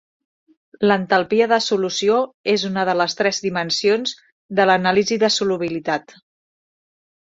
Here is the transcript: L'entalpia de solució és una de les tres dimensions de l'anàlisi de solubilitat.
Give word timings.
L'entalpia 0.87 1.47
de 1.51 1.59
solució 1.65 2.17
és 2.55 2.65
una 2.71 2.87
de 2.91 2.97
les 3.03 3.19
tres 3.21 3.45
dimensions 3.47 4.17
de 4.61 4.69
l'anàlisi 4.71 5.23
de 5.29 5.35
solubilitat. 5.41 6.23